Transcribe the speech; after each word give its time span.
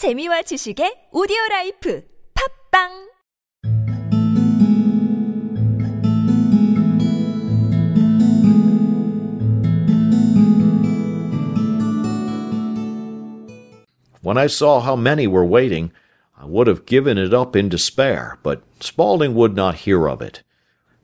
재미와 0.00 0.40
지식의 0.48 1.10
오디오 1.12 1.36
라이프 1.50 2.02
팝빵 2.32 3.10
When 14.22 14.38
I 14.38 14.46
saw 14.46 14.80
how 14.80 14.96
many 14.96 15.26
were 15.26 15.44
waiting, 15.44 15.92
I 16.34 16.46
would 16.46 16.66
have 16.66 16.86
given 16.86 17.18
it 17.18 17.34
up 17.34 17.54
in 17.54 17.68
despair, 17.68 18.38
but 18.42 18.62
Spaulding 18.80 19.34
would 19.34 19.54
not 19.54 19.84
hear 19.84 20.08
of 20.08 20.22
it. 20.22 20.42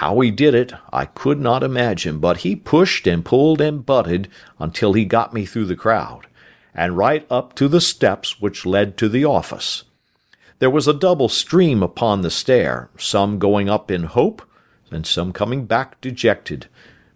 How 0.00 0.18
he 0.20 0.30
did 0.30 0.54
it, 0.54 0.72
I 0.90 1.04
could 1.04 1.38
not 1.38 1.62
imagine, 1.62 2.20
but 2.20 2.38
he 2.38 2.56
pushed 2.56 3.06
and 3.06 3.22
pulled 3.22 3.60
and 3.60 3.84
butted 3.84 4.28
until 4.58 4.94
he 4.94 5.04
got 5.04 5.34
me 5.34 5.44
through 5.44 5.66
the 5.66 5.76
crowd, 5.76 6.26
and 6.78 6.96
right 6.96 7.26
up 7.28 7.54
to 7.56 7.66
the 7.66 7.80
steps 7.80 8.40
which 8.40 8.64
led 8.64 8.96
to 8.96 9.08
the 9.08 9.24
office. 9.24 9.82
There 10.60 10.70
was 10.70 10.86
a 10.86 10.94
double 10.94 11.28
stream 11.28 11.82
upon 11.82 12.22
the 12.22 12.30
stair, 12.30 12.88
some 12.96 13.40
going 13.40 13.68
up 13.68 13.90
in 13.90 14.04
hope, 14.04 14.42
and 14.90 15.04
some 15.04 15.32
coming 15.32 15.66
back 15.66 16.00
dejected, 16.00 16.68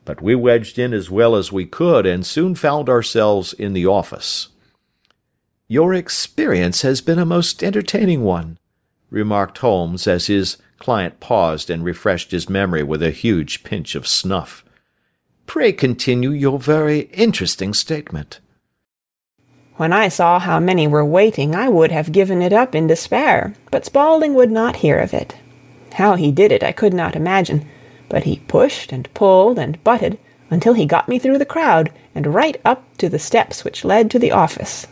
but 0.04 0.20
we 0.20 0.34
wedged 0.34 0.80
in 0.80 0.92
as 0.92 1.10
well 1.10 1.36
as 1.36 1.52
we 1.52 1.64
could, 1.64 2.06
and 2.06 2.26
soon 2.26 2.56
found 2.56 2.88
ourselves 2.88 3.52
in 3.52 3.72
the 3.72 3.86
office. 3.86 4.48
Your 5.68 5.94
experience 5.94 6.82
has 6.82 7.00
been 7.00 7.20
a 7.20 7.24
most 7.24 7.62
entertaining 7.62 8.24
one, 8.24 8.58
remarked 9.10 9.58
Holmes 9.58 10.08
as 10.08 10.26
his 10.26 10.56
client 10.78 11.20
paused 11.20 11.70
and 11.70 11.84
refreshed 11.84 12.32
his 12.32 12.50
memory 12.50 12.82
with 12.82 13.02
a 13.02 13.12
huge 13.12 13.62
pinch 13.62 13.94
of 13.94 14.08
snuff. 14.08 14.64
Pray 15.46 15.72
continue 15.72 16.30
your 16.30 16.58
very 16.58 17.02
interesting 17.12 17.72
statement. 17.72 18.40
When 19.76 19.92
I 19.92 20.08
saw 20.08 20.38
how 20.38 20.60
many 20.60 20.86
were 20.86 21.04
waiting, 21.04 21.54
I 21.54 21.68
would 21.68 21.90
have 21.90 22.12
given 22.12 22.42
it 22.42 22.52
up 22.52 22.74
in 22.74 22.86
despair, 22.86 23.54
but 23.70 23.86
Spaulding 23.86 24.34
would 24.34 24.50
not 24.50 24.76
hear 24.76 24.98
of 24.98 25.14
it. 25.14 25.34
How 25.94 26.14
he 26.14 26.30
did 26.30 26.52
it 26.52 26.62
I 26.62 26.72
could 26.72 26.92
not 26.92 27.16
imagine, 27.16 27.66
but 28.08 28.24
he 28.24 28.42
pushed 28.48 28.92
and 28.92 29.12
pulled 29.14 29.58
and 29.58 29.82
butted 29.82 30.18
until 30.50 30.74
he 30.74 30.84
got 30.84 31.08
me 31.08 31.18
through 31.18 31.38
the 31.38 31.46
crowd 31.46 31.90
and 32.14 32.34
right 32.34 32.60
up 32.64 32.84
to 32.98 33.08
the 33.08 33.18
steps 33.18 33.64
which 33.64 33.84
led 33.84 34.10
to 34.10 34.18
the 34.18 34.30
office. 34.30 34.86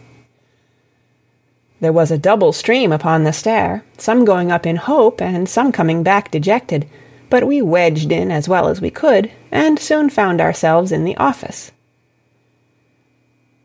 There 1.80 1.92
was 1.92 2.10
a 2.10 2.18
double 2.18 2.52
stream 2.52 2.92
upon 2.92 3.24
the 3.24 3.32
stair, 3.32 3.84
some 3.98 4.24
going 4.24 4.50
up 4.50 4.66
in 4.66 4.76
hope 4.76 5.20
and 5.20 5.48
some 5.48 5.72
coming 5.72 6.02
back 6.02 6.30
dejected, 6.30 6.88
but 7.28 7.46
we 7.46 7.60
wedged 7.60 8.10
in 8.10 8.30
as 8.30 8.48
well 8.48 8.68
as 8.68 8.80
we 8.80 8.90
could, 8.90 9.30
and 9.52 9.78
soon 9.78 10.10
found 10.10 10.40
ourselves 10.40 10.90
in 10.92 11.04
the 11.04 11.16
office. 11.16 11.70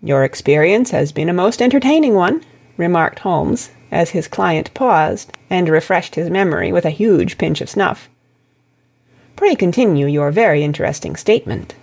Your 0.05 0.23
experience 0.23 0.91
has 0.91 1.11
been 1.11 1.29
a 1.29 1.33
most 1.33 1.63
entertaining 1.63 2.13
one, 2.13 2.43
remarked 2.77 3.17
Holmes, 3.17 3.71
as 3.89 4.11
his 4.11 4.27
client 4.27 4.71
paused 4.75 5.35
and 5.49 5.67
refreshed 5.67 6.13
his 6.13 6.29
memory 6.29 6.71
with 6.71 6.85
a 6.85 6.91
huge 6.91 7.39
pinch 7.39 7.59
of 7.59 7.71
snuff. 7.71 8.07
Pray 9.35 9.55
continue 9.55 10.05
your 10.05 10.29
very 10.29 10.63
interesting 10.63 11.15
statement. 11.15 11.73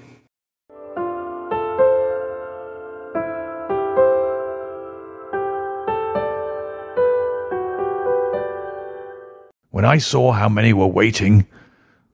When 9.73 9.85
I 9.85 9.99
saw 9.99 10.31
how 10.31 10.49
many 10.49 10.73
were 10.73 10.87
waiting, 10.87 11.49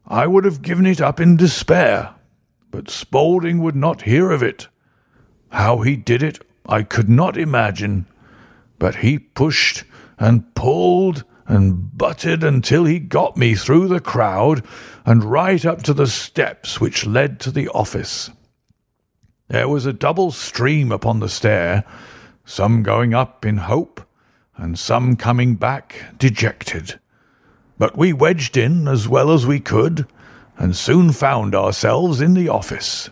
I 0.06 0.26
would 0.26 0.46
have 0.46 0.62
given 0.62 0.86
it 0.86 1.02
up 1.02 1.20
in 1.20 1.36
despair, 1.36 2.14
but 2.70 2.88
Spaulding 2.88 3.58
would 3.58 3.76
not 3.76 4.00
hear 4.00 4.30
of 4.30 4.42
it. 4.42 4.68
How 5.50 5.78
he 5.78 5.96
did 5.96 6.22
it 6.22 6.44
I 6.68 6.82
could 6.82 7.08
not 7.08 7.38
imagine, 7.38 8.06
but 8.78 8.96
he 8.96 9.18
pushed 9.18 9.84
and 10.18 10.54
pulled 10.54 11.24
and 11.46 11.96
butted 11.96 12.44
until 12.44 12.84
he 12.84 12.98
got 12.98 13.38
me 13.38 13.54
through 13.54 13.88
the 13.88 14.00
crowd 14.00 14.62
and 15.06 15.24
right 15.24 15.64
up 15.64 15.82
to 15.84 15.94
the 15.94 16.06
steps 16.06 16.78
which 16.78 17.06
led 17.06 17.40
to 17.40 17.50
the 17.50 17.68
office. 17.68 18.30
There 19.48 19.68
was 19.68 19.86
a 19.86 19.94
double 19.94 20.30
stream 20.30 20.92
upon 20.92 21.20
the 21.20 21.28
stair, 21.28 21.84
some 22.44 22.82
going 22.82 23.14
up 23.14 23.46
in 23.46 23.56
hope, 23.56 24.02
and 24.58 24.78
some 24.78 25.16
coming 25.16 25.54
back 25.54 26.04
dejected. 26.18 27.00
But 27.78 27.96
we 27.96 28.12
wedged 28.12 28.58
in 28.58 28.86
as 28.86 29.08
well 29.08 29.30
as 29.32 29.46
we 29.46 29.60
could, 29.60 30.06
and 30.58 30.76
soon 30.76 31.12
found 31.12 31.54
ourselves 31.54 32.20
in 32.20 32.34
the 32.34 32.50
office. 32.50 33.08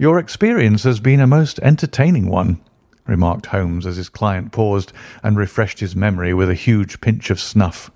Your 0.00 0.20
experience 0.20 0.84
has 0.84 1.00
been 1.00 1.18
a 1.18 1.26
most 1.26 1.58
entertaining 1.58 2.28
one, 2.28 2.60
remarked 3.08 3.46
Holmes 3.46 3.84
as 3.84 3.96
his 3.96 4.08
client 4.08 4.52
paused 4.52 4.92
and 5.24 5.36
refreshed 5.36 5.80
his 5.80 5.96
memory 5.96 6.32
with 6.32 6.48
a 6.48 6.54
huge 6.54 7.00
pinch 7.00 7.30
of 7.30 7.40
snuff. 7.40 7.90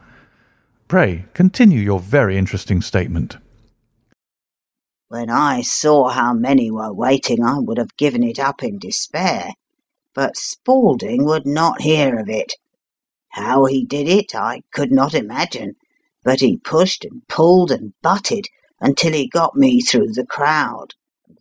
Pray 0.88 1.26
continue 1.32 1.78
your 1.80 2.00
very 2.00 2.36
interesting 2.36 2.82
statement. 2.82 3.36
When 5.06 5.30
I 5.30 5.60
saw 5.60 6.08
how 6.08 6.34
many 6.34 6.72
were 6.72 6.92
waiting, 6.92 7.44
I 7.44 7.60
would 7.60 7.78
have 7.78 7.96
given 7.96 8.24
it 8.24 8.40
up 8.40 8.64
in 8.64 8.80
despair, 8.80 9.52
but 10.12 10.36
Spaulding 10.36 11.24
would 11.24 11.46
not 11.46 11.82
hear 11.82 12.18
of 12.18 12.28
it. 12.28 12.54
How 13.28 13.66
he 13.66 13.84
did 13.84 14.08
it 14.08 14.34
I 14.34 14.62
could 14.72 14.90
not 14.90 15.14
imagine, 15.14 15.76
but 16.24 16.40
he 16.40 16.56
pushed 16.56 17.04
and 17.04 17.22
pulled 17.28 17.70
and 17.70 17.92
butted 18.02 18.46
until 18.80 19.12
he 19.12 19.28
got 19.28 19.54
me 19.54 19.80
through 19.80 20.08
the 20.14 20.26
crowd, 20.26 20.94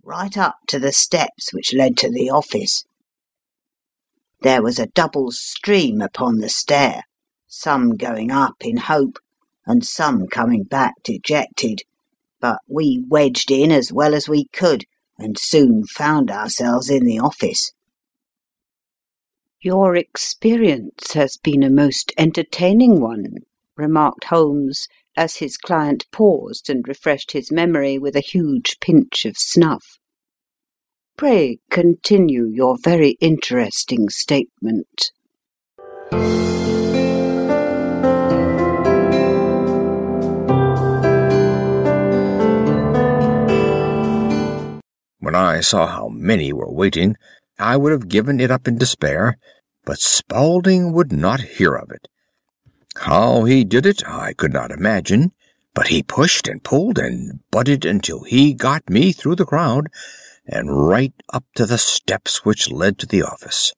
right 0.04 0.38
up 0.38 0.56
to 0.68 0.80
the 0.80 0.92
steps 0.92 1.54
which 1.54 1.74
led 1.74 1.98
to 1.98 2.10
the 2.10 2.30
office. 2.30 2.86
There 4.42 4.64
was 4.64 4.80
a 4.80 4.88
double 4.88 5.32
stream 5.32 6.02
upon 6.02 6.38
the 6.38 6.50
stair, 6.50 7.04
some 7.48 7.96
going 7.96 8.32
up 8.32 8.56
in 8.62 8.78
hope, 8.78 9.20
and 9.66 9.86
some 9.86 10.28
coming 10.28 10.64
back 10.64 10.96
dejected, 11.04 11.84
but 12.40 12.60
we 12.68 13.04
wedged 13.08 13.52
in 13.52 13.72
as 13.72 13.94
well 13.94 14.16
as 14.16 14.28
we 14.28 14.46
could, 14.46 14.86
and 15.18 15.38
soon 15.38 15.86
found 15.86 16.32
ourselves 16.32 16.90
in 16.90 17.06
the 17.06 17.20
office. 17.20 17.72
Your 19.62 19.96
experience 19.96 21.14
has 21.14 21.38
been 21.38 21.62
a 21.62 21.70
most 21.70 22.12
entertaining 22.18 23.00
one, 23.00 23.36
remarked 23.78 24.24
Holmes, 24.26 24.88
as 25.16 25.38
his 25.38 25.58
client 25.58 26.06
paused 26.12 26.70
and 26.70 26.88
refreshed 26.88 27.32
his 27.32 27.52
memory 27.52 27.98
with 27.98 28.16
a 28.16 28.22
huge 28.22 28.78
pinch 28.80 29.26
of 29.26 29.38
snuff. 29.38 30.00
Pray 31.18 31.60
continue 31.70 32.46
your 32.46 32.78
very 32.82 33.18
interesting 33.20 34.10
statement. 34.10 35.12
When 45.20 45.36
I 45.36 45.62
saw 45.62 45.88
how 45.88 46.08
many 46.10 46.52
were 46.52 46.74
waiting, 46.74 47.16
I 47.60 47.78
would 47.78 47.92
have 47.92 48.10
given 48.10 48.40
it 48.40 48.50
up 48.50 48.68
in 48.68 48.78
despair, 48.78 49.38
but 49.86 50.00
Spaulding 50.00 50.92
would 50.94 51.12
not 51.12 51.42
hear 51.42 51.76
of 51.76 51.92
it. 51.92 52.08
How 52.96 53.46
he 53.46 53.64
did 53.64 53.86
it 53.86 54.04
I 54.08 54.34
could 54.34 54.54
not 54.54 54.72
imagine, 54.72 55.32
but 55.74 55.88
he 55.88 56.04
pushed 56.04 56.48
and 56.48 56.64
pulled 56.64 57.00
and 57.00 57.40
butted 57.50 57.86
until 57.86 58.24
he 58.24 58.54
got 58.54 58.90
me 58.90 59.12
through 59.12 59.36
the 59.36 59.46
crowd 59.46 59.88
and 60.46 60.88
right 60.88 61.14
up 61.32 61.46
to 61.56 61.66
the 61.66 61.78
steps 61.78 62.44
which 62.44 62.72
led 62.72 62.98
to 63.00 63.06
the 63.06 63.24
office. 63.24 63.74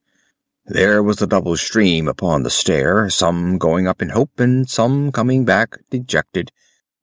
There 0.65 1.03
was 1.03 1.21
a 1.21 1.27
double 1.27 1.57
stream 1.57 2.07
upon 2.07 2.43
the 2.43 2.49
stair, 2.49 3.09
some 3.09 3.57
going 3.57 3.87
up 3.87 4.01
in 4.01 4.09
hope 4.09 4.39
and 4.39 4.69
some 4.69 5.11
coming 5.11 5.45
back 5.45 5.77
dejected, 5.89 6.51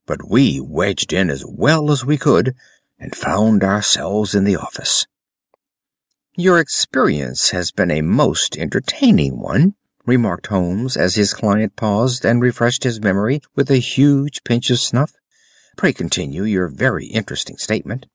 but 0.07 0.29
we 0.29 0.61
wedged 0.61 1.13
in 1.13 1.31
as 1.31 1.45
well 1.47 1.91
as 1.91 2.05
we 2.05 2.17
could 2.17 2.55
and 2.99 3.15
found 3.15 3.63
ourselves 3.63 4.35
in 4.35 4.45
the 4.45 4.57
office. 4.57 5.07
Your 6.37 6.59
experience 6.59 7.51
has 7.51 7.71
been 7.71 7.91
a 7.91 8.03
most 8.03 8.57
entertaining 8.57 9.39
one, 9.39 9.75
remarked 10.07 10.49
Holmes 10.49 10.97
as 10.97 11.15
his 11.15 11.35
client 11.35 11.77
paused 11.77 12.25
and 12.25 12.41
refreshed 12.41 12.85
his 12.85 13.01
memory 13.01 13.41
with 13.55 13.71
a 13.71 13.77
huge 13.77 14.45
pinch 14.45 14.71
of 14.71 14.79
snuff. 14.79 15.13
Pray 15.77 15.93
continue 15.93 16.45
your 16.45 16.69
very 16.69 17.07
interesting 17.07 17.57
statement. 17.57 18.07